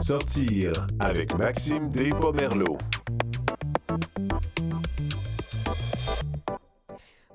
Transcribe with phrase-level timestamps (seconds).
[0.00, 2.78] Sortir avec Maxime Despomerleau.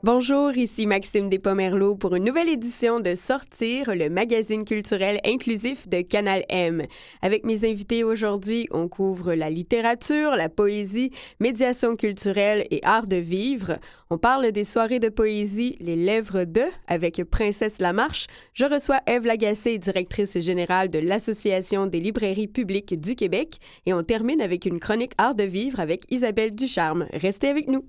[0.06, 6.02] Bonjour, ici Maxime Despomerleau pour une nouvelle édition de Sortir, le magazine culturel inclusif de
[6.02, 6.84] Canal M.
[7.24, 11.10] Avec mes invités aujourd'hui, on couvre la littérature, la poésie,
[11.40, 13.80] médiation culturelle et art de vivre.
[14.12, 18.28] On parle des soirées de poésie Les Lèvres de avec Princesse Lamarche.
[18.54, 23.58] Je reçois Eve Lagacé, directrice générale de l'Association des librairies publiques du Québec.
[23.88, 27.08] Et on termine avec une chronique art de vivre avec Isabelle Ducharme.
[27.12, 27.84] Restez avec nous.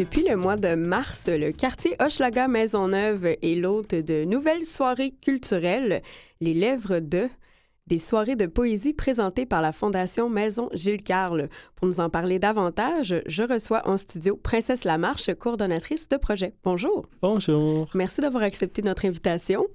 [0.00, 6.00] Depuis le mois de mars, le quartier Hochelaga Maisonneuve est l'hôte de nouvelles soirées culturelles,
[6.40, 7.28] les Lèvres de,
[7.86, 11.50] des soirées de poésie présentées par la Fondation Maison Gilles Carle.
[11.76, 16.54] Pour nous en parler davantage, je reçois en studio Princesse Lamarche, coordonnatrice de projet.
[16.64, 17.04] Bonjour.
[17.20, 17.90] Bonjour.
[17.92, 19.66] Merci d'avoir accepté notre invitation.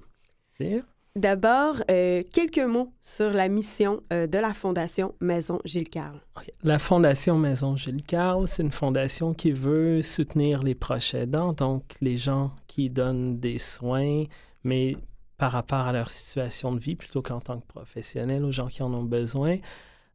[1.16, 6.20] D'abord, euh, quelques mots sur la mission euh, de la Fondation Maison Gilles Carle.
[6.62, 11.84] La Fondation Maison Gilles Carle, c'est une fondation qui veut soutenir les proches aidants, donc
[12.02, 14.24] les gens qui donnent des soins,
[14.62, 14.98] mais
[15.38, 18.82] par rapport à leur situation de vie plutôt qu'en tant que professionnels, aux gens qui
[18.82, 19.56] en ont besoin.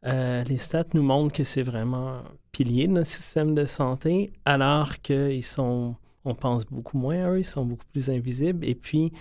[0.05, 4.33] Euh, les stats nous montrent que c'est vraiment un pilier de notre système de santé,
[4.45, 8.63] alors qu'ils sont, on pense beaucoup moins à eux, ils sont beaucoup plus invisibles.
[8.63, 9.11] Et puis,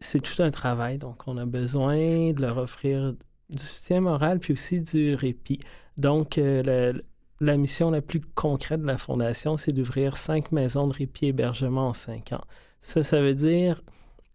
[0.00, 0.98] c'est tout un travail.
[0.98, 3.14] Donc, on a besoin de leur offrir
[3.50, 5.60] du soutien moral puis aussi du répit.
[5.98, 6.92] Donc, euh,
[7.40, 11.88] la, mission la plus concrète de la Fondation, c'est d'ouvrir cinq maisons de répit hébergement
[11.88, 12.44] en cinq ans.
[12.80, 13.82] Ça, ça veut dire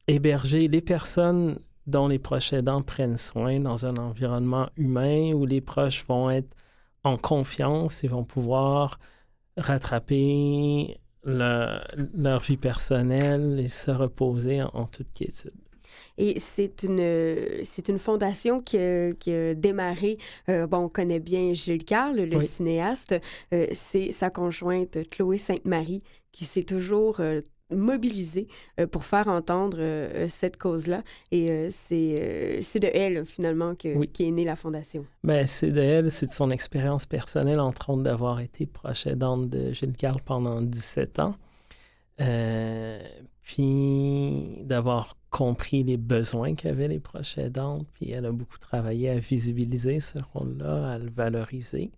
[0.07, 5.61] héberger les personnes dont les proches aidants prennent soin dans un environnement humain où les
[5.61, 6.55] proches vont être
[7.03, 8.99] en confiance et vont pouvoir
[9.57, 15.51] rattraper leur vie personnelle et se reposer en, toute quiétude.
[16.17, 20.17] Et c'est une, c'est une fondation qui a, qui a démarré,
[20.49, 23.15] euh, bon, on connaît bien Gilles Carle, le cinéaste,
[23.53, 28.47] euh, c'est sa conjointe Chloé Sainte-Marie qui s'est toujours euh, mobilisée
[28.91, 29.79] pour faire entendre
[30.27, 31.03] cette cause-là.
[31.31, 35.05] Et c'est, c'est de elle, finalement, que, qui est née la fondation.
[35.23, 39.49] Ben, c'est de elle, c'est de son expérience personnelle, entre autres, d'avoir été proche aidante
[39.49, 41.35] de Gilles Carle pendant 17 ans.
[43.41, 49.17] puis d'avoir compris les besoins qu'avaient les proches aidantes, puis elle a beaucoup travaillé à
[49.17, 51.91] visibiliser ce rôle-là, à le valoriser.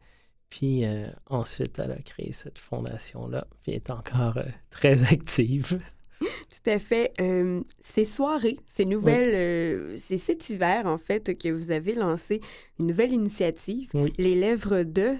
[0.49, 5.77] Puis euh, ensuite, elle a créé cette fondation-là, puis est encore euh, très active.
[6.19, 7.11] Tout à fait.
[7.21, 12.41] Euh, ces soirées, ces nouvelles, c'est cet hiver, en fait, que vous avez lancé
[12.79, 15.17] une nouvelle initiative, les lèvres de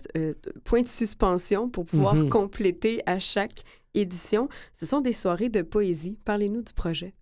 [0.64, 2.30] point de suspension pour pouvoir mm-hmm.
[2.30, 4.50] compléter à chaque édition.
[4.74, 6.18] Ce sont des soirées de poésie.
[6.26, 7.14] Parlez-nous du projet.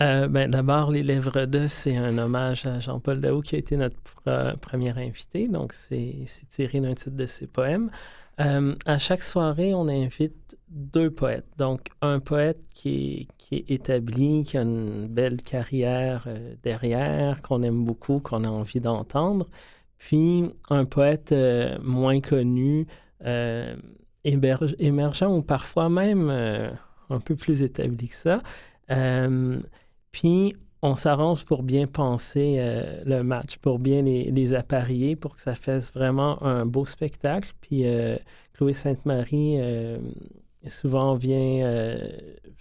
[0.00, 3.76] Euh, ben, D'abord, Les Lèvres de, c'est un hommage à Jean-Paul Daou qui a été
[3.76, 5.48] notre premier invité.
[5.48, 7.90] Donc, c'est tiré d'un titre de ses poèmes.
[8.40, 11.48] Euh, à chaque soirée, on invite deux poètes.
[11.58, 17.42] Donc, un poète qui est, qui est établi, qui a une belle carrière euh, derrière,
[17.42, 19.48] qu'on aime beaucoup, qu'on a envie d'entendre.
[19.98, 21.34] Puis, un poète
[21.82, 22.86] moins connu,
[24.22, 28.40] émergent ou parfois même un peu plus établi que ça.
[30.12, 30.52] Puis,
[30.82, 35.42] on s'arrange pour bien penser euh, le match, pour bien les, les, appareiller, pour que
[35.42, 37.52] ça fasse vraiment un beau spectacle.
[37.60, 38.16] Puis, euh,
[38.52, 39.98] Chloé Sainte-Marie euh,
[40.66, 41.98] souvent vient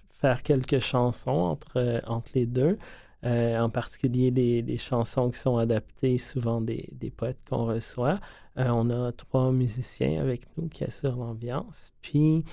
[0.09, 2.77] faire quelques chansons entre, entre les deux.
[3.23, 8.19] en particulier les, chansons qui sont adaptées souvent des, des poètes qu'on reçoit.
[8.55, 11.91] on a trois musiciens avec nous qui assurent l'ambiance.
[12.01, 12.43] Puis,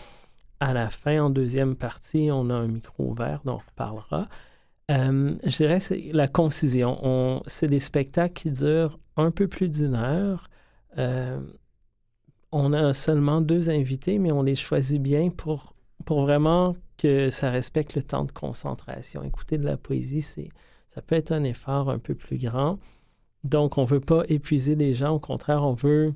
[0.61, 4.29] à la fin, en deuxième partie, on a un micro ouvert dont on reparlera.
[4.91, 7.43] Euh, je dirais c'est la concision.
[7.47, 10.49] C'est des spectacles qui durent un peu plus d'une heure.
[10.99, 11.41] Euh,
[12.53, 15.75] on a seulement deux invités, mais on les choisit bien pour,
[16.07, 19.23] vraiment que ça respecte le temps de concentration.
[19.25, 20.51] Écouter de la poésie, c'est,
[20.89, 22.79] ça peut être un effort un peu plus grand.
[23.43, 25.11] Donc, on ne veut pas épuiser les gens.
[25.15, 26.15] Au contraire, on veut,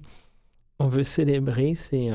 [1.02, 1.74] célébrer.
[1.74, 2.10] C'est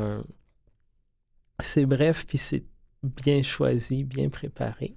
[1.60, 2.64] c'est bref, puis c'est
[3.04, 4.96] bien choisi, bien préparé.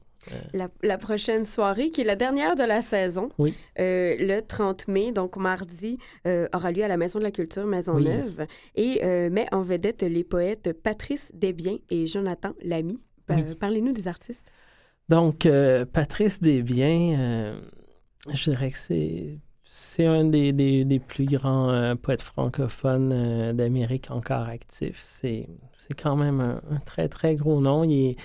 [0.82, 3.55] La, prochaine soirée, qui est la dernière de la saison, oui.
[3.78, 7.67] Euh, le 30 mai, donc mardi, euh, aura lieu à la Maison de la Culture
[7.67, 12.99] Maisonneuve et euh, met en vedette les poètes Patrice Desbiens et Jonathan Lamy.
[13.58, 14.50] Parlez-nous des artistes.
[15.08, 15.49] Donc,
[15.93, 17.56] Patrice Desbiens,
[18.32, 19.38] je dirais que c'est
[19.69, 25.00] c'est un des, des, plus grands euh, poètes francophones euh, d'Amérique encore actifs.
[25.02, 25.49] C'est,
[25.99, 27.84] quand même un, très, très gros nom.
[27.84, 28.17] Il,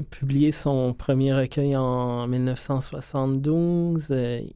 [0.00, 4.08] a publié son premier recueil en 1972.
[4.08, 4.52] je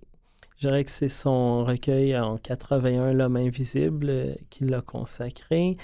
[0.59, 5.77] dirais que c'est son recueil en 81, L'homme invisible, qui l'a consacré.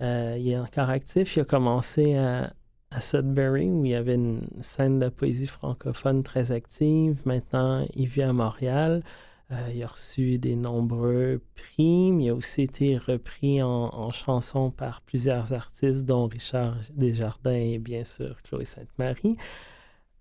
[0.00, 1.36] il est encore actif.
[1.36, 2.52] Il a commencé à,
[2.90, 7.20] à Sudbury, où il y avait une scène de poésie francophone très active.
[7.24, 9.02] Maintenant, il vit à Montréal.
[9.50, 12.08] Euh, il a reçu des nombreux prix.
[12.08, 18.04] Il a aussi été repris en, chanson par plusieurs artistes, dont Richard Desjardins et bien
[18.04, 19.36] sûr Chloé Sainte-Marie.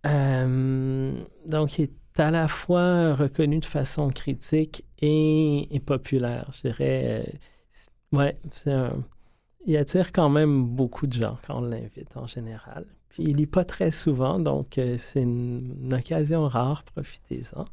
[0.05, 1.13] Euh,
[1.45, 6.51] donc, il est à la fois reconnu de façon critique et, populaire.
[6.53, 7.25] Je dirais,
[8.13, 8.37] euh, ouais,
[9.65, 12.85] il attire quand même beaucoup de gens quand on l'invite en général.
[13.09, 17.65] Puis il lit pas très souvent, donc euh, c'est une, occasion rare, profitez-en.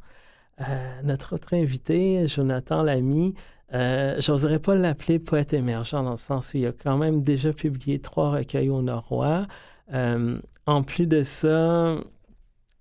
[0.60, 3.34] Euh, notre autre invité, Jonathan Lamy,
[3.72, 7.52] euh, j'oserais pas l'appeler poète émergent dans le sens où il a quand même déjà
[7.52, 9.46] publié trois recueils au Norois.
[9.92, 11.96] Euh, en plus de ça,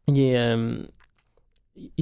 [0.07, 0.37] il est,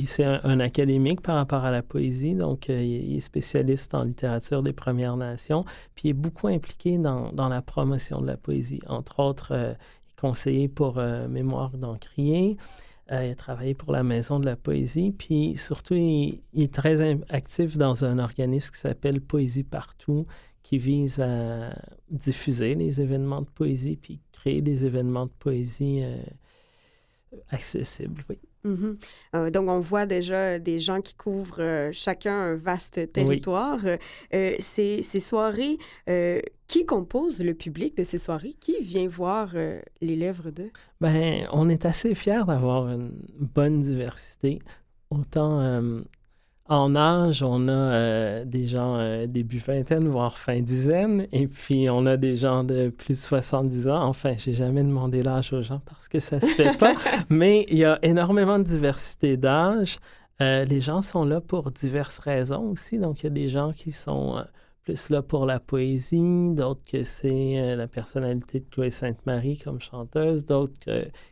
[0.05, 4.63] c'est un, académique par rapport à la poésie, donc euh, il est spécialiste en littérature
[4.63, 5.65] des Premières Nations,
[5.95, 8.79] puis il est beaucoup impliqué dans, la promotion de la poésie.
[8.87, 12.57] Entre autres, euh, il est conseiller pour euh, Mémoire d'Encrier,
[13.09, 17.77] il a travaillé pour la Maison de la Poésie, puis surtout, il, est très actif
[17.77, 20.25] dans un organisme qui s'appelle Poésie Partout,
[20.63, 21.73] qui vise à
[22.09, 26.03] diffuser les événements de poésie, puis créer des événements de poésie
[27.49, 28.25] accessibles.
[28.29, 28.37] Oui.
[28.63, 28.97] Mhm.
[29.35, 33.79] Euh, donc, on voit déjà des gens qui couvrent euh, chacun un vaste territoire.
[34.33, 35.77] Euh, ces, soirées,
[36.67, 38.55] qui compose le public de ces soirées?
[38.59, 39.53] Qui vient voir
[40.01, 40.71] les lèvres d'eux?
[41.01, 44.59] Ben, on est assez fiers d'avoir une bonne diversité.
[45.09, 45.81] Autant
[46.69, 51.89] en âge, on a euh, des gens euh, début vingtaine, voire fin dizaine, et puis
[51.89, 54.03] on a des gens de plus de 70 ans.
[54.03, 56.95] Enfin, j'ai jamais demandé l'âge aux gens parce que ça se fait pas,
[57.29, 59.97] mais il y a énormément de diversité d'âge.
[60.41, 62.99] Euh, les gens sont là pour diverses raisons aussi.
[62.99, 64.43] Donc, il y a des gens qui sont
[64.83, 70.45] plus là pour la poésie, d'autres que c'est la personnalité de Chloé Sainte-Marie comme chanteuse,
[70.45, 70.79] d'autres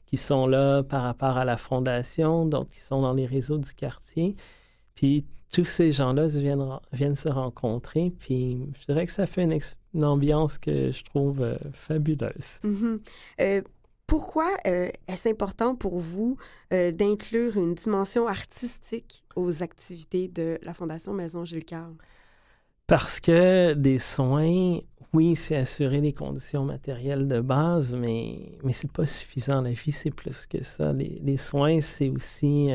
[0.06, 3.74] qui sont là par rapport à la fondation, d'autres qui sont dans les réseaux du
[3.74, 4.36] quartier.
[4.96, 8.12] Puis tous ces gens-là viennent, viennent se rencontrer.
[8.20, 12.60] Puis je dirais que ça fait une, ambiance que je trouve euh, fabuleuse.
[12.64, 13.00] Mm-hmm.
[13.42, 13.62] Euh,
[14.08, 16.38] pourquoi euh, est-ce important pour vous
[16.72, 21.66] d'inclure une dimension artistique aux activités de la Fondation Maison Gilles?
[22.88, 24.80] Parce que des soins,
[25.14, 29.62] oui, c'est assurer les conditions matérielles de base, mais, mais c'est pas suffisant.
[29.62, 30.92] La vie, c'est plus que ça.
[30.94, 32.70] Les, les soins, c'est aussi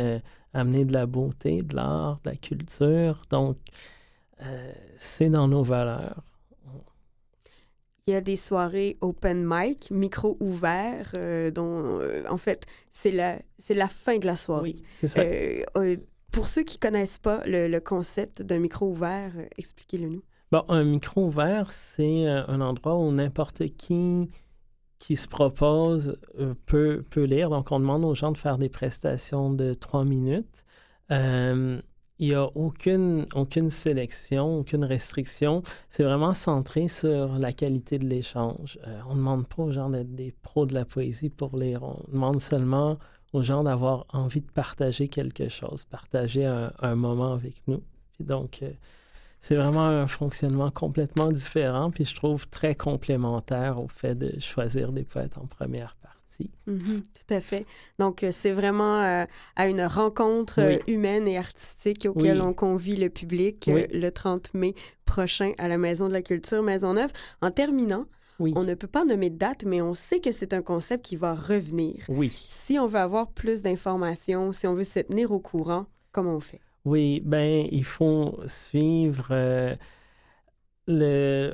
[0.53, 3.23] amener de la beauté, de l'art, de la culture.
[3.31, 3.57] Donc,
[4.43, 6.23] euh, c'est dans nos valeurs.
[8.07, 13.13] Il y a des soirées open mic, micro ouvert, euh, dont, euh, en fait, c'est
[13.13, 14.77] la, c'est la fin de la soirée.
[14.77, 15.23] Oui, c'est ça.
[16.33, 20.23] Pour ceux qui ne connaissent pas le, concept d'un micro ouvert, expliquez-le nous.
[20.53, 24.29] Bon, un micro ouvert, c'est un endroit où n'importe qui
[25.01, 27.51] qui se propose euh, peut, peut, lire.
[27.51, 30.65] Donc, on demande aux gens de faire des prestations de trois minutes.
[31.11, 31.81] Euh,
[32.21, 35.63] il n'y a aucune, aucune sélection, aucune restriction.
[35.89, 38.79] C'est vraiment centré sur la qualité de l'échange.
[38.87, 41.83] Euh, on ne demande pas aux gens d'être des pros de la poésie pour lire.
[41.83, 42.99] On demande seulement
[43.33, 47.83] aux gens d'avoir envie de partager quelque chose, partager un, un moment avec nous.
[48.15, 48.63] Puis donc,
[49.41, 54.93] c'est vraiment un fonctionnement complètement différent, puis je trouve très complémentaire au fait de choisir
[54.93, 56.51] des poètes en première partie.
[56.69, 57.67] Mm-hmm, tout à fait.
[57.99, 59.25] Donc, euh, c'est vraiment euh,
[59.57, 64.75] à une rencontre euh, humaine et artistique auquel on convie le public le 30 mai
[65.05, 67.11] prochain à la Maison de la Culture Maisonneuve.
[67.41, 68.07] En terminant,
[68.41, 71.17] on ne peut pas nommer de date, mais on sait que c'est un concept qui
[71.17, 72.05] va revenir.
[72.09, 72.31] Oui.
[72.31, 76.41] Si on veut avoir plus d'informations, si on veut se tenir au courant, comment on
[76.41, 76.61] fait?
[76.85, 79.29] Oui, ben il faut suivre.
[79.31, 79.77] Euh,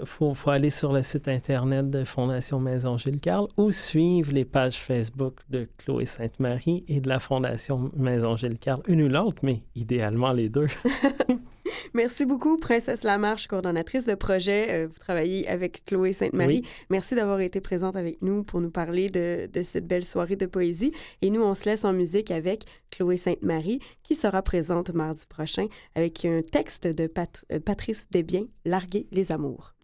[0.05, 4.76] faut, aller sur le site internet de Fondation Maison Gilles Carle ou suivre les pages
[4.76, 9.62] Facebook de Chloé Sainte-Marie et de la Fondation Maison Gilles Carle, une ou l'autre, mais
[9.75, 10.69] idéalement les deux.
[11.95, 14.68] Merci beaucoup, Princesse Lamarche, coordonnatrice de projet.
[14.71, 16.62] Euh, vous travaillez avec Chloé Sainte-Marie.
[16.90, 20.92] Merci d'avoir été présente avec nous pour nous parler de, cette belle soirée de poésie.
[21.23, 25.66] Et nous, on se laisse en musique avec Chloé Sainte-Marie, qui sera présente mardi prochain
[25.95, 27.11] avec un texte de
[27.52, 29.75] euh, Patrice Desbiens, Larguer les amours.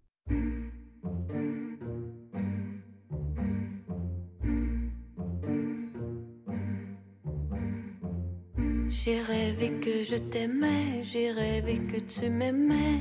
[9.04, 13.00] J'ai rêvé que je t'aimais, j'ai rêvé que tu m'aimais.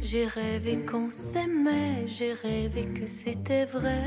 [0.00, 4.02] J'ai rêvé qu'on s'aimait, j'ai rêvé que c'était vrai.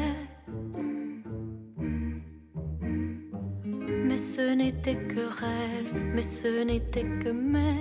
[4.07, 7.75] Mais ce n'était que rêve, mais ce n'était que mais.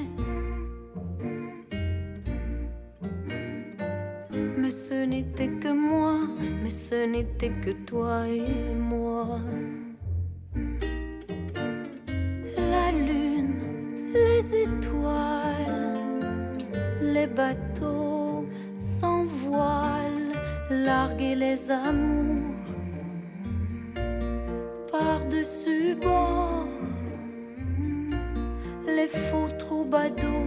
[4.59, 6.19] Mais ce n'était que moi,
[6.63, 9.41] mais ce n'était que toi et moi.
[17.37, 18.47] Les bateaux
[18.81, 20.33] sans voile,
[20.71, 22.55] larguer les amours
[24.91, 26.69] par-dessus bord,
[28.87, 30.46] les faux troubadours.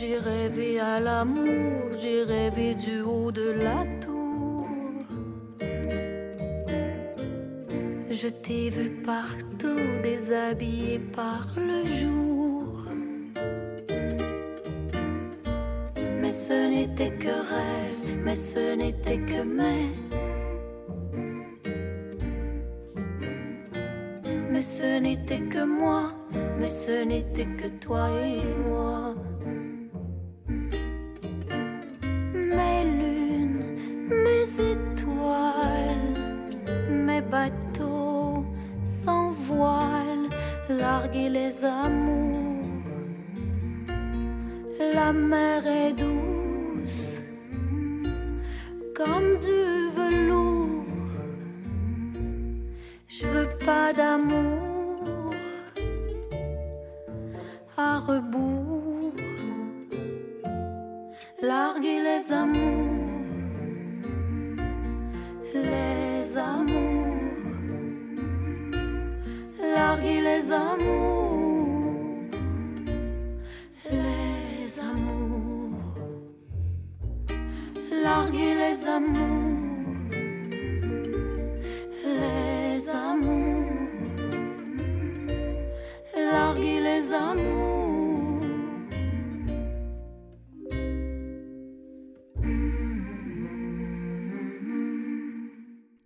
[0.00, 4.66] J'ai rêvé à l'amour, j'ai rêvé du haut de la tour.
[8.10, 12.78] Je t'ai vu partout, déshabillé par le jour.
[16.22, 19.84] Mais ce n'était que rêve, mais ce n'était que mais.
[24.50, 26.04] Mais ce n'était que moi,
[26.58, 29.14] mais ce n'était que toi et moi.
[45.30, 45.69] La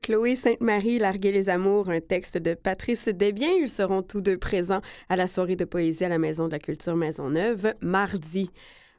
[0.04, 3.54] Chloé Sainte-Marie, Larguer les amours, un texte de Patrice Desbiens.
[3.58, 6.58] Ils seront tous deux présents à la soirée de poésie à la Maison de la
[6.58, 8.50] Culture Maisonneuve mardi.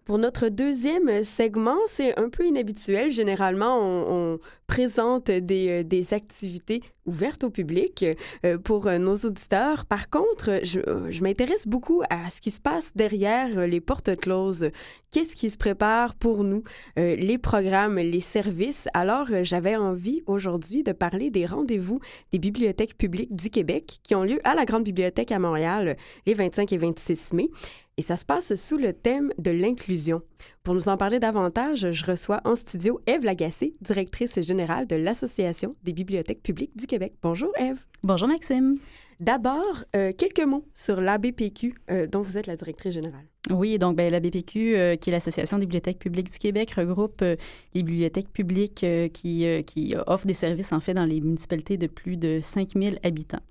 [0.05, 3.09] Pour notre deuxième segment, c'est un peu inhabituel.
[3.09, 8.05] Généralement, on, présente des, euh, des, activités ouvertes au public
[8.45, 9.85] euh, pour euh, nos auditeurs.
[9.85, 14.69] Par contre, je m'intéresse beaucoup à ce qui se passe derrière les portes closes.
[15.11, 16.63] Qu'est-ce qui se prépare pour nous,
[16.97, 18.87] les programmes, les services?
[18.93, 21.99] Alors, j'avais envie aujourd'hui de parler des rendez-vous
[22.33, 25.95] des bibliothèques publiques du Québec qui ont lieu à la Grande Bibliothèque à Montréal
[26.25, 27.49] les 25 et 26 mai
[27.97, 30.21] et ça se passe sous le thème de l'inclusion.
[30.63, 35.75] Pour nous en parler davantage, je reçois en studio Eve Lagacé, directrice générale de l'Association
[35.83, 37.13] des bibliothèques publiques du Québec.
[37.21, 37.85] Bonjour Eve.
[38.03, 38.75] Bonjour Maxime.
[39.19, 43.25] D'abord, euh, quelques mots sur l'ABPQ euh, dont vous êtes la directrice générale.
[43.51, 47.35] Oui, donc ben, l'ABPQ, euh, qui est l'Association des bibliothèques publiques du Québec, regroupe euh,
[47.73, 51.87] les bibliothèques publiques euh, qui, qui offrent des services en fait dans les municipalités de
[51.87, 53.41] plus de 5000 habitants.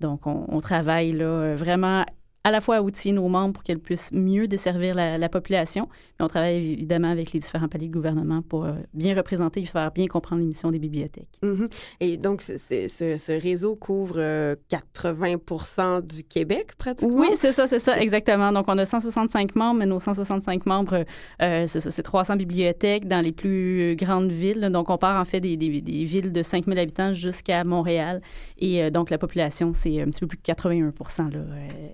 [0.00, 2.04] Donc, on, on travaille là vraiment
[2.44, 5.88] à la fois à outiller nos membres pour qu'elles puissent mieux desservir la, la, population,
[6.18, 9.64] mais on travaille évidemment avec les différents paliers de gouvernement pour euh, bien représenter et
[9.64, 11.38] faire bien comprendre les missions des bibliothèques.
[11.42, 11.72] Mm -hmm.
[12.00, 17.20] Et donc, c est, c est, ce, ce, réseau couvre euh, 80 du Québec, pratiquement?
[17.20, 18.52] Oui, c'est ça, c'est ça, exactement.
[18.52, 21.04] Donc, on a 165 membres, mais nos 165 membres,
[21.42, 24.68] euh, c'est 300 bibliothèques dans les plus grandes villes.
[24.70, 28.20] Donc, on part en fait des, des, des villes de 5000 habitants jusqu'à Montréal.
[28.58, 30.92] Et euh, donc, la population, c'est un petit peu plus de 81
[31.30, 31.40] là,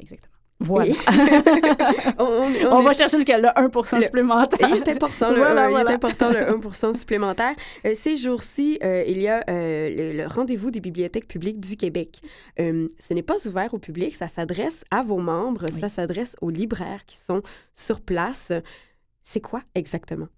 [0.00, 0.39] exactement.
[0.60, 0.94] Voilà.
[2.18, 2.84] on, on, on est...
[2.84, 4.68] va chercher le, le 1 le, supplémentaire.
[4.68, 5.84] Il est important, le, voilà, voilà.
[5.88, 7.54] Il est important, le 1 supplémentaire.
[7.86, 11.76] Euh, ces jours-ci, euh, il y a euh, le, le rendez-vous des bibliothèques publiques du
[11.76, 12.20] Québec.
[12.60, 15.80] Euh, ce n'est pas ouvert au public, ça s'adresse à vos membres, oui.
[15.80, 18.52] ça s'adresse aux libraires qui sont sur place.
[19.22, 20.28] C'est quoi exactement?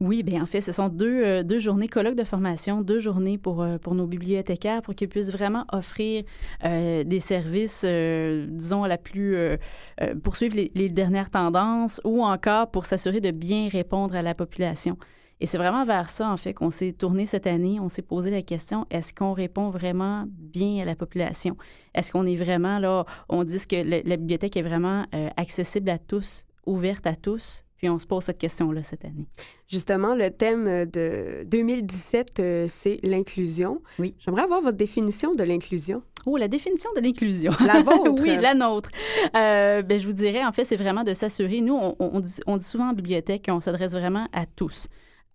[0.00, 3.66] Oui, bien en fait, ce sont deux, deux journées colloques de formation, deux journées pour,
[3.80, 6.24] pour nos bibliothécaires pour qu'ils puissent vraiment offrir
[6.62, 8.84] des services, disons,
[10.22, 14.96] poursuivre les, dernières tendances ou encore pour s'assurer de bien répondre à la population.
[15.40, 17.80] Et c'est vraiment vers ça, en fait, qu'on s'est tourné cette année.
[17.80, 21.56] On s'est posé la question, est-ce qu'on répond vraiment bien à la population?
[21.94, 25.98] Est-ce qu'on est vraiment là, on dit que la, bibliothèque est vraiment euh, accessible à
[25.98, 27.64] tous, ouverte à tous?
[27.80, 29.26] Puis on se pose cette question-là cette année.
[29.66, 33.80] Justement, le thème de 2017, euh, c'est l'inclusion.
[33.98, 34.14] Oui.
[34.18, 36.02] J'aimerais avoir votre définition de l'inclusion.
[36.26, 37.52] Oh, la définition de l'inclusion.
[37.64, 38.12] La vôtre.
[38.22, 38.90] oui, la nôtre.
[39.34, 41.62] Euh, ben, je vous dirais, en fait, c'est vraiment de s'assurer.
[41.62, 44.88] Nous, on, dit, on, dit, souvent en bibliothèque qu'on s'adresse vraiment à tous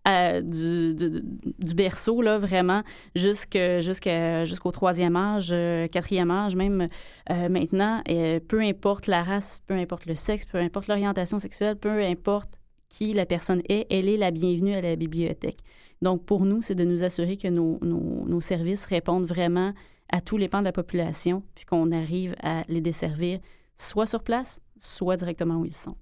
[0.05, 2.83] du, berceau, là, vraiment,
[3.15, 6.87] jusqu'au troisième âge, euh, quatrième âge, même
[7.29, 8.01] euh, maintenant.
[8.07, 12.59] Et peu importe la race, peu importe le sexe, peu importe l'orientation sexuelle, peu importe
[12.89, 15.59] qui la personne est, elle est la bienvenue à la bibliothèque.
[16.01, 19.73] Donc, pour nous, c'est de nous assurer que nos, nos services répondent vraiment
[20.09, 23.39] à tous les pans de la population, puis qu'on arrive à les desservir
[23.75, 25.95] soit sur place, soit directement où ils sont.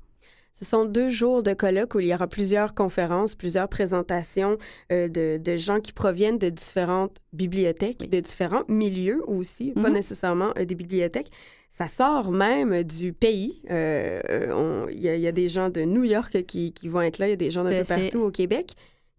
[0.54, 4.58] Ce sont deux jours de colloque où il y aura plusieurs conférences, plusieurs présentations
[4.92, 9.94] euh, de, de, gens qui proviennent de différentes bibliothèques, de différents milieux aussi, pas mhm.
[9.94, 11.32] nécessairement euh, des bibliothèques.
[11.72, 13.64] Ça sort même du pays.
[13.72, 17.32] Euh, il y, a des gens de New York qui, qui vont être là, il
[17.32, 18.74] y a des gens d'un peu partout au Québec.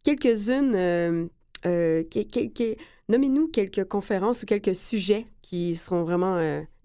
[0.05, 1.29] Quelques-unes,
[1.65, 6.39] quelques, nommez-nous quelques conférences ou quelques sujets qui seront vraiment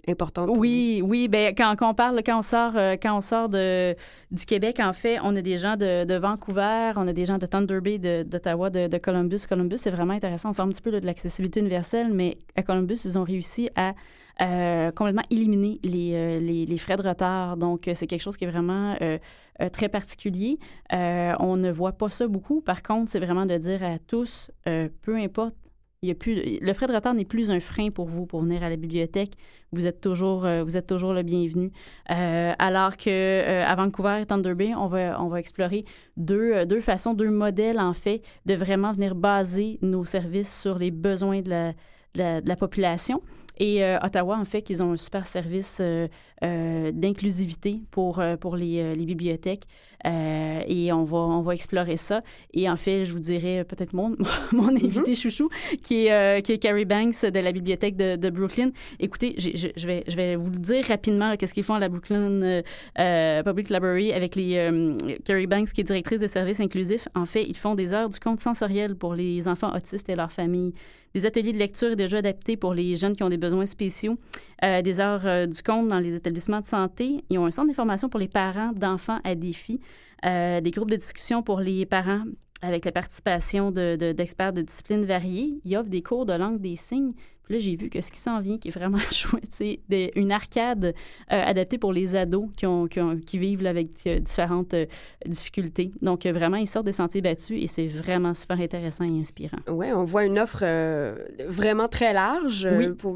[0.09, 0.49] importante.
[0.55, 1.27] Oui, oui.
[1.27, 3.95] Ben, quand, on parle, quand on sort, euh, quand on sort de,
[4.31, 7.45] du Québec, en fait, on a des gens de, Vancouver, on a des gens de
[7.45, 9.41] Thunder Bay, d'Ottawa, de, Columbus.
[9.47, 10.49] Columbus, c'est vraiment intéressant.
[10.49, 13.93] On sort un petit peu de l'accessibilité universelle, mais à Columbus, ils ont réussi à
[14.41, 17.57] euh, complètement éliminer euh, les, les, frais de retard.
[17.57, 18.95] Donc, c'est quelque chose qui est vraiment
[19.71, 20.59] très particulier.
[20.91, 22.61] on ne voit pas ça beaucoup.
[22.61, 25.55] Par contre, c'est vraiment de dire à tous, peu importe
[26.01, 28.63] il a plus, le frais de retard n'est plus un frein pour vous pour venir
[28.63, 29.33] à la bibliothèque.
[29.73, 31.71] Vous êtes toujours, euh, vous êtes toujours le bienvenu.
[32.09, 35.83] Euh, alors que euh, Vancouver et Thunder Bay, on va, on va explorer
[36.15, 40.91] deux, deux façons, deux modèles en fait de vraiment venir baser nos services sur les
[40.91, 41.73] besoins de la,
[42.41, 43.21] de la population.
[43.61, 45.81] Et Ottawa, en fait, ils ont un super service
[46.41, 49.65] d'inclusivité pour, pour les, les bibliothèques.
[50.05, 52.21] Et on va, on va explorer ça.
[52.53, 54.09] Et en fait, je vous dirais peut-être mon,
[54.51, 54.85] mon mm-hmm.
[54.85, 55.49] invité chouchou,
[55.83, 58.71] qui est, qui est Carrie Banks de la bibliothèque de, de Brooklyn.
[58.99, 62.61] Écoutez, je, vais, je vais vous le dire rapidement, qu'est-ce qu'ils font à la Brooklyn
[62.95, 64.83] Public Library avec les
[65.25, 67.07] Carrie Banks, qui est directrice des services inclusifs.
[67.15, 70.31] En fait, ils font des heures du compte sensoriel pour les enfants autistes et leurs
[70.31, 70.73] familles
[71.13, 74.17] des ateliers de lecture déjà adaptés pour les jeunes qui ont des besoins spéciaux,
[74.63, 77.23] euh, des heures euh, du compte dans les établissements de santé.
[77.29, 79.79] Ils ont un centre d'information pour les parents d'enfants à défi,
[80.25, 82.23] euh, des groupes de discussion pour les parents
[82.61, 85.61] avec la participation d'experts de, de disciplines variées.
[85.63, 87.13] Ils offrent des cours de langue des signes
[87.49, 89.79] là, j'ai vu que ce qui s'en vient, qui est vraiment chouette, c'est
[90.15, 90.91] une arcade euh,
[91.29, 94.85] adaptée pour les ados qui, ont, qui, vivent avec euh, différentes euh,
[95.25, 95.91] difficultés.
[96.01, 99.59] Donc, vraiment, ils sortent des sentiers battus et c'est vraiment super intéressant et inspirant.
[99.67, 100.63] Oui, on voit une offre
[101.47, 102.67] vraiment très large,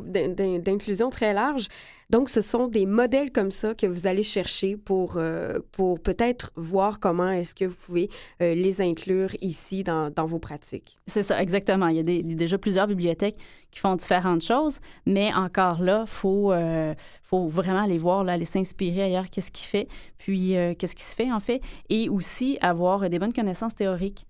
[0.07, 1.67] d'inclusion très large.
[2.09, 6.51] Donc, ce sont des modèles comme ça que vous allez chercher pour, euh, pour peut-être
[6.55, 8.09] voir comment est-ce que vous pouvez
[8.41, 10.95] euh, les inclure ici dans, dans vos pratiques.
[11.07, 11.87] C'est ça, exactement.
[11.87, 13.37] Il y a déjà plusieurs bibliothèques
[13.71, 18.33] qui font différentes choses, mais encore là, il faut, euh, faut vraiment aller voir, là,
[18.33, 19.87] aller s'inspirer ailleurs, qu'est-ce qui fait,
[20.17, 24.27] puis qu'est-ce qui se fait en fait, et aussi avoir des bonnes connaissances théoriques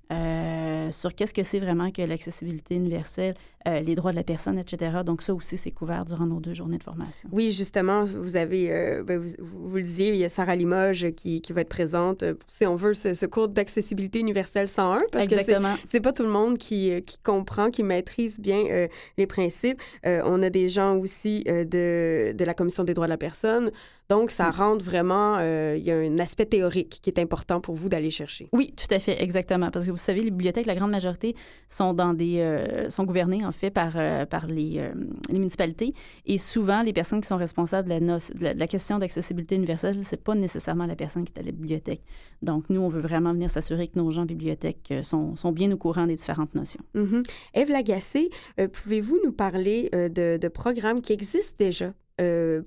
[0.89, 4.99] sur qu'est-ce que c'est vraiment que l'accessibilité universelle, les droits de la personne, etc.
[5.05, 7.29] Donc ça aussi, c'est couvert durant nos deux journées de formation.
[7.31, 10.55] Oui, juste justement, vous avez, euh, ben, vous, vous, le disiez, il y a Sarah
[10.55, 14.99] Limoges qui, qui va être présente, euh, si on veut, ce, cours d'accessibilité universelle 101,
[15.11, 15.73] parce Exactement.
[15.73, 19.81] que c'est pas tout le monde qui, euh, qui comprend, qui maîtrise bien les principes.
[20.03, 23.71] on a des gens aussi de, de la Commission des droits de la personne.
[24.09, 24.51] Donc, ça mm.
[24.51, 28.49] rend vraiment, il y a un aspect théorique qui est important pour vous d'aller chercher.
[28.51, 29.69] Oui, tout à fait, exactement.
[29.71, 31.35] Parce que vous savez, les bibliothèques, la grande majorité
[31.67, 33.93] sont dans des, sont gouvernées en fait par,
[34.27, 34.91] par les,
[35.29, 35.93] les municipalités.
[36.25, 40.85] Et souvent, les personnes qui sont responsables de la, question d'accessibilité universelle, c'est pas nécessairement
[40.85, 42.01] la personne qui est à la bibliothèque.
[42.41, 45.71] Donc, nous, on veut vraiment venir s'assurer que nos gens bibliothèques euh, sont, sont, bien
[45.71, 46.83] au courant des différentes notions.
[46.93, 47.21] Mm
[47.53, 51.93] Eve Lagacé, euh, pouvez-vous nous parler euh, de, de, programmes qui existent déjà?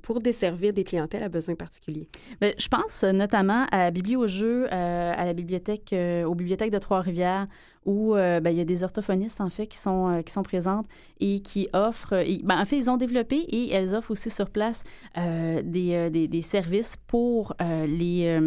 [0.02, 2.08] Pour desservir des clientèles à besoins particuliers?
[2.40, 5.94] Je pense notamment à Bibli au jeu, à la bibliothèque,
[6.26, 7.46] aux bibliothèques de Trois-Rivières,
[7.86, 10.42] où euh, ben, il y a des orthophonistes, en fait, qui sont, euh, qui sont
[10.42, 10.86] présentes
[11.20, 12.22] et qui offrent...
[12.44, 14.82] Ben, en fait, ils ont développé et elles offrent aussi sur place
[15.16, 18.38] euh, des, des, services pour les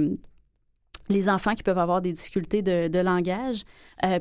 [1.10, 3.64] les enfants qui peuvent avoir des difficultés de, langage.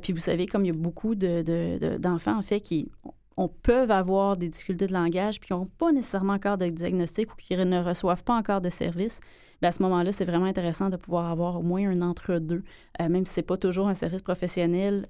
[0.00, 2.90] puis vous savez, comme il y a beaucoup d'enfants, de, en fait, qui
[3.38, 7.32] on peuvent avoir des difficultés de langage puis qui n'ont pas nécessairement encore de diagnostic
[7.32, 9.20] ou qui ne reçoivent pas encore de service,
[9.62, 12.64] bien à ce moment-là, c'est vraiment intéressant de pouvoir avoir au moins un entre-deux,
[13.00, 15.06] même si ce n'est pas toujours un service professionnel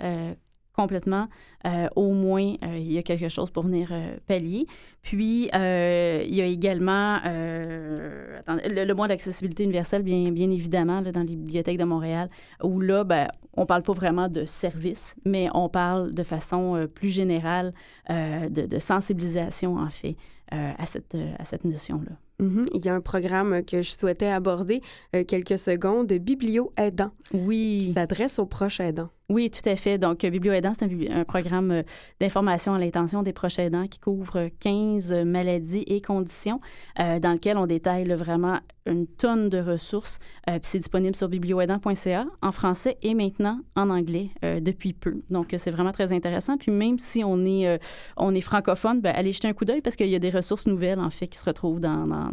[0.79, 1.27] complètement,
[1.67, 4.65] euh, au moins, euh, il y a quelque chose pour venir euh, pallier.
[5.03, 11.79] Puis, il y a également le, mois d'accessibilité universelle, bien, bien évidemment, dans les bibliothèques
[11.79, 12.31] de Montréal,
[12.63, 16.87] où là, ben, on ne parle pas vraiment de service, mais on parle de façon
[16.95, 17.73] plus générale
[18.09, 20.17] de, de, sensibilisation, en fait,
[20.53, 22.13] à cette, à cette notion-là.
[22.39, 22.67] Mhm.
[22.75, 24.81] Il y a un programme que je souhaitais aborder
[25.27, 27.13] quelques secondes, Biblio Aidant.
[27.33, 27.87] Oui.
[27.87, 29.11] Qui s'adresse aux proches aidants.
[29.31, 29.99] Oui, tout à fait.
[29.99, 31.83] Donc, Biblio Aidant, c'est un, programme euh,
[32.19, 36.63] d'information à l'intention des proches aidants qui couvre 15 maladies et conditions
[36.99, 40.19] euh, dans lequel on détaille vraiment une tonne de ressources.
[40.49, 45.19] Euh, puis c'est disponible sur biblioaidant.ca en français et maintenant en anglais depuis peu.
[45.29, 46.57] Donc, c'est vraiment très intéressant.
[46.57, 47.79] Puis même si on est,
[48.17, 50.67] on est francophone, bien, allez jeter un coup d'œil parce qu'il y a des ressources
[50.67, 52.31] nouvelles, en fait, qui se retrouvent dans, dans,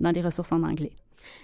[0.00, 0.92] dans les ressources en anglais.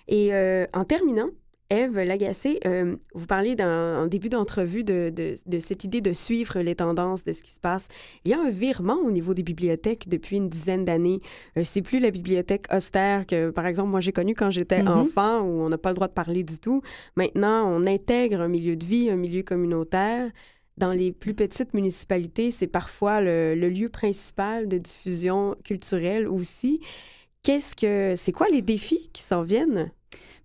[0.08, 0.32] Et
[0.74, 1.28] en terminant,
[1.70, 5.12] Eve Lagacé, euh, vous parlez en début d'entrevue de,
[5.60, 7.88] cette idée de suivre les tendances de ce qui se passe.
[8.24, 11.20] Il y a un virement au niveau des bibliothèques depuis une dizaine d'années.
[11.58, 14.88] Euh, c'est plus la bibliothèque austère que, par exemple, moi j'ai connue quand j'étais mm-hmm.
[14.88, 16.80] enfant où on n'a pas le droit de parler du tout.
[17.16, 20.30] Maintenant, on intègre un milieu de vie, un milieu communautaire.
[20.78, 26.80] Dans les plus petites municipalités, c'est parfois le, le lieu principal de diffusion culturelle aussi.
[27.42, 29.90] Qu'est-ce que, c'est quoi les défis qui s'en viennent?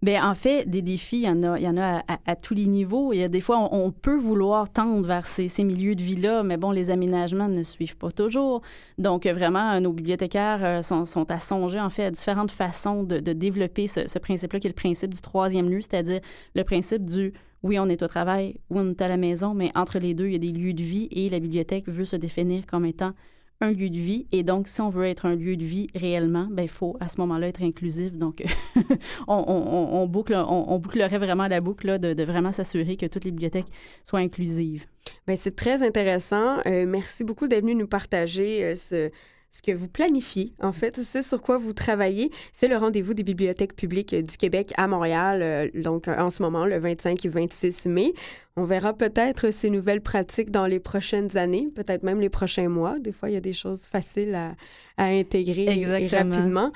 [0.02, 3.14] Bien, en fait, des défis, il y en a, à, tous les niveaux.
[3.14, 6.72] Il y des fois, on, peut vouloir tendre vers ces, milieux de vie-là, mais bon,
[6.72, 8.62] les aménagements ne suivent pas toujours.
[8.98, 13.20] Donc, vraiment, nos bibliothécaires euh, sont, sont à songer, en fait, à différentes façons de,
[13.20, 16.20] développer ce, ce principe-là, qui est le principe du troisième lieu, c'est-à-dire
[16.54, 17.34] le principe du
[17.64, 20.28] oui, on est au travail, oui, on est à la maison, mais entre les deux,
[20.28, 23.14] il y a des lieux de vie et la bibliothèque veut se définir comme étant
[23.62, 24.28] un lieu de vie.
[24.32, 27.10] Et donc, si on veut être un lieu de vie réellement, ben, il faut à
[27.10, 28.14] ce moment-là être inclusif.
[28.14, 28.44] Donc,
[29.28, 33.72] on, boucle, on, bouclerait vraiment la boucle de, vraiment s'assurer que toutes les bibliothèques
[34.04, 34.86] soient inclusives.
[35.28, 36.60] Bien, c'est très intéressant.
[36.66, 39.12] Euh, merci beaucoup d'être venu nous partager euh, ce,
[39.54, 42.32] ce que vous planifiez, en fait, c'est sur quoi vous travaillez.
[42.54, 46.66] C'est le rendez-vous des bibliothèques publiques du Québec à Montréal, euh, donc en ce moment,
[46.66, 48.14] le 25 et 26 mai.
[48.56, 52.98] On verra peut-être ces nouvelles pratiques dans les prochaines années, peut-être même les prochains mois.
[52.98, 54.56] Des fois, il y a des choses faciles à,
[54.98, 56.72] intégrer rapidement.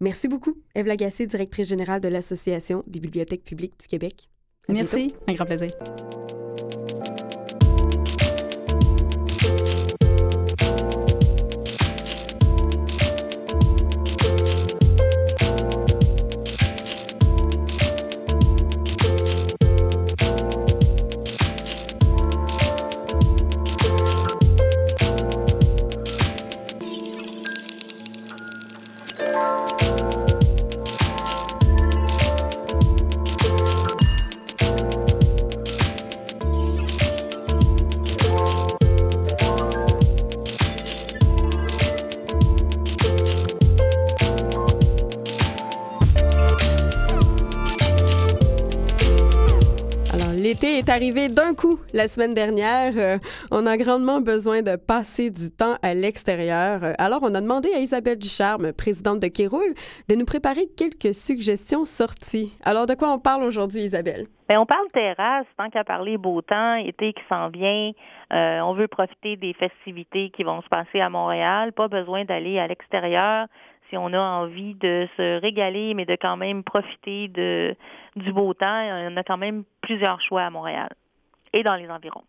[0.00, 4.28] Merci beaucoup, Eve Lagacé, directrice générale de l'Association des bibliothèques publiques du Québec.
[4.68, 5.70] Merci, un grand plaisir.
[51.92, 52.92] La semaine dernière.
[52.96, 53.16] Euh,
[53.50, 56.84] on a grandement besoin de passer du temps à l'extérieur.
[56.84, 59.74] Euh, alors, on a demandé à Isabelle Ducharme, présidente de Kéroul,
[60.08, 62.52] de nous préparer quelques suggestions sorties.
[62.64, 64.26] Alors, de quoi on parle aujourd'hui, Isabelle?
[64.48, 67.92] Bien, on parle terrasse, tant qu'à parler beau temps, été qui s'en vient.
[68.32, 71.72] Euh, on veut profiter des festivités qui vont se passer à Montréal.
[71.72, 73.46] Pas besoin d'aller à l'extérieur
[73.90, 78.84] si on a envie de se régaler, mais de quand même profiter du beau temps,
[79.10, 80.90] on a quand même plusieurs choix à Montréal
[81.52, 82.22] et dans les environs.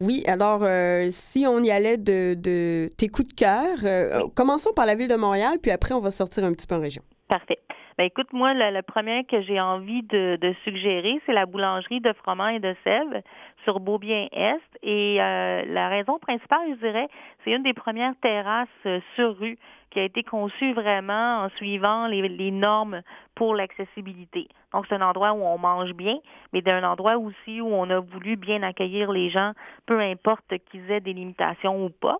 [0.00, 4.86] Oui, alors euh, si on y allait de, tes coups de cœur, euh, commençons par
[4.86, 7.02] la ville de Montréal, puis après on va sortir un petit peu en région.
[7.30, 7.60] Parfait.
[7.96, 12.48] Ben, écoute, moi, le, premier que j'ai envie de, suggérer, c'est la boulangerie de froment
[12.48, 13.22] et de sève
[13.62, 14.60] sur Beaubien-Est.
[14.82, 17.06] Et euh, la raison principale, je dirais,
[17.44, 18.68] c'est une des premières terrasses
[19.14, 19.58] sur rue
[19.90, 23.00] qui a été conçu vraiment en suivant les, normes
[23.36, 24.48] pour l'accessibilité.
[24.72, 26.16] Donc, c'est un endroit où on mange bien,
[26.52, 29.52] mais d'un endroit aussi où on a voulu bien accueillir les gens,
[29.86, 32.16] peu importe qu'ils aient des limitations ou pas.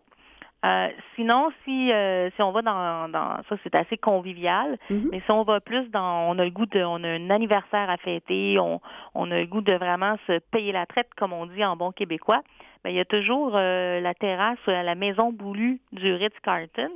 [0.65, 4.77] Euh, sinon, si euh, si on va dans, dans ça, c'est assez convivial.
[4.91, 5.09] Mm-hmm.
[5.11, 7.89] Mais si on va plus dans, on a le goût de, on a un anniversaire
[7.89, 8.81] à fêter, on,
[9.15, 11.93] on a le goût de vraiment se payer la traite, comme on dit en bon
[11.93, 12.43] québécois.
[12.85, 16.91] ben, il y a toujours la terrasse à la maison Boulu du Ritz-Carlton.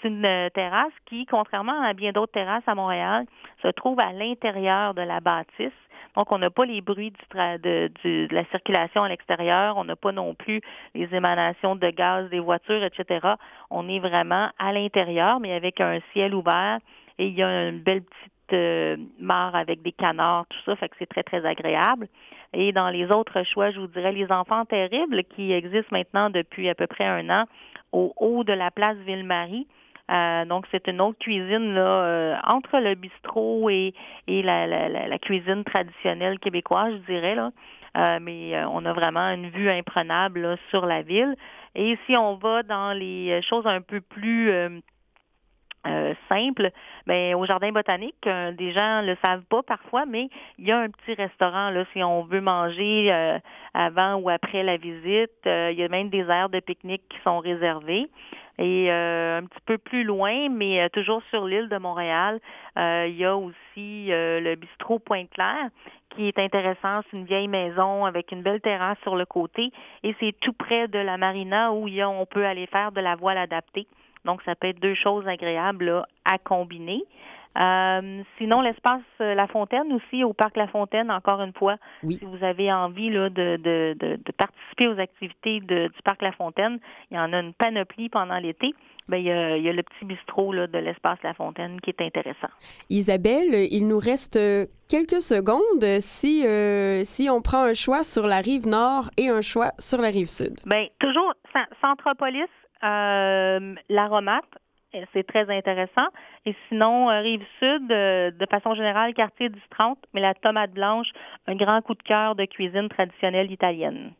[0.00, 3.24] C'est une terrasse qui, contrairement à bien d'autres terrasses à Montréal,
[3.62, 5.70] se trouve à l'intérieur de la bâtisse.
[6.16, 10.34] Donc, on n'a pas les bruits de, la circulation à l'extérieur, on n'a pas non
[10.34, 10.60] plus
[10.94, 13.34] les émanations de gaz des voitures, etc.
[13.70, 16.78] On est vraiment à l'intérieur, mais avec un ciel ouvert
[17.18, 20.88] et il y a une belle petite euh, mare avec des canards, tout ça, fait
[20.88, 22.08] que c'est très, très agréable.
[22.52, 26.68] Et dans les autres choix, je vous dirais les enfants terribles qui existent maintenant depuis
[26.68, 27.44] à peu près un an
[27.92, 29.66] au haut de la place Ville-Marie.
[30.12, 33.94] Euh, donc, c'est une autre cuisine là, euh, entre le bistrot et,
[34.26, 37.34] la, cuisine traditionnelle québécoise, je dirais.
[37.34, 37.50] Là.
[37.96, 41.34] Euh, mais on a vraiment une vue imprenable sur la ville.
[41.74, 44.52] Et si on va dans les choses un peu plus
[46.28, 46.70] simples,
[47.06, 50.88] ben, au jardin botanique, des gens le savent pas parfois, mais il y a un
[50.88, 53.10] petit restaurant là si on veut manger
[53.74, 55.32] avant ou après la visite.
[55.44, 58.08] il y a même des aires de pique-nique qui sont réservées.
[58.58, 62.38] Et euh, un petit peu plus loin, mais euh, toujours sur l'île de Montréal,
[62.78, 65.70] euh, il y a aussi le bistrot Pointe-Claire
[66.10, 67.00] qui est intéressant.
[67.10, 69.70] C'est une vieille maison avec une belle terrasse sur le côté
[70.02, 73.38] et c'est tout près de la marina où on peut aller faire de la voile
[73.38, 73.86] adaptée.
[74.24, 77.02] Donc, ça peut être deux choses agréables à combiner.
[77.58, 82.20] Euh, sinon, l'espace euh, La Fontaine aussi, au parc La Fontaine, encore une fois, si
[82.22, 86.78] vous avez envie là, de, de, de, participer aux activités de, du parc La Fontaine,
[87.10, 88.74] il y en a une panoplie pendant l'été.
[89.08, 91.80] Ben, il, y a, il y a le petit bistrot là, de l'espace La Fontaine
[91.80, 92.48] qui est intéressant.
[92.88, 94.38] Isabelle, il nous reste
[94.88, 99.40] quelques secondes si, euh, si on prend un choix sur la rive nord et un
[99.40, 100.54] choix sur la rive sud.
[100.66, 101.32] Bien, toujours
[101.80, 102.48] Centropolis,
[102.84, 104.44] euh, l'Aromate,
[105.12, 106.08] c'est très intéressant.
[106.46, 111.08] Et sinon, euh, rive sud, euh, de façon générale, quartier 10-30, mais la tomate blanche,
[111.46, 114.12] un grand coup de cœur de cuisine traditionnelle italienne.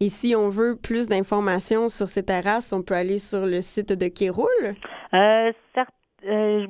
[0.00, 3.92] Et si on veut plus d'informations sur ces terrasses, on peut aller sur le site
[3.92, 4.48] de Kéroul?
[5.14, 5.52] Euh,
[6.26, 6.66] euh,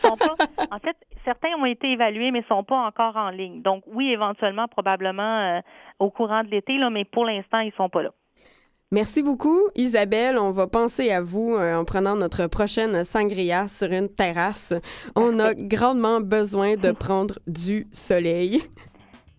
[0.00, 0.34] sont pas,
[0.70, 3.62] en fait, certains ont été évalués, mais ne sont pas encore en ligne.
[3.62, 5.60] Donc, oui, éventuellement, probablement
[5.98, 8.10] au courant de l'été, là, mais pour l'instant, ils sont pas là.
[8.90, 10.38] Merci beaucoup, Isabelle.
[10.38, 14.72] On va penser à vous euh, en prenant notre prochaine sangria sur une terrasse.
[15.14, 18.62] On a grandement besoin de prendre du soleil.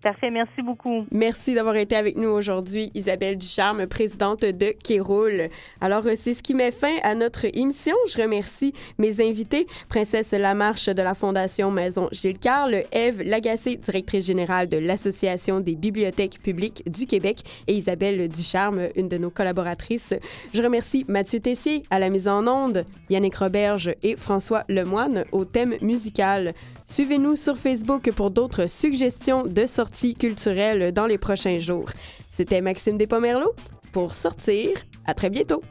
[0.02, 1.06] Parfait, merci beaucoup.
[1.12, 5.50] Merci d'avoir été avec nous aujourd'hui, Isabelle Ducharme, présidente de Kéroul.
[5.82, 7.96] Alors, euh, c'est ce qui met fin à notre émission.
[8.08, 14.26] Je remercie mes invités, Princesse Lamarche de la Fondation Maison Gilles Carle, Eve Lagacé, directrice
[14.26, 20.14] générale de l'Association des bibliothèques publiques du Québec, et Isabelle Ducharme, une de nos collaboratrices.
[20.54, 25.44] Je remercie Mathieu Tessier à la mise en onde, Yannick Roberge et François Lemoine au
[25.44, 26.54] thème musical.
[26.90, 31.90] Suivez-nous sur Facebook pour d'autres suggestions de sorties culturelles dans les prochains jours.
[32.32, 33.54] C'était Maxime Despomerleau
[33.94, 34.72] pour sortir.
[35.06, 35.62] À très bientôt.